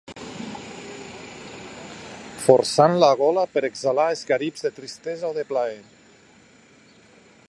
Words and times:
Forçant 2.45 2.97
la 3.03 3.09
gola 3.19 3.43
per 3.57 3.63
exhalar 3.69 4.07
esgarips 4.15 4.67
de 4.69 4.73
tristesa 4.81 5.29
o 5.33 5.37
de 5.39 5.47
plaer. 5.53 5.79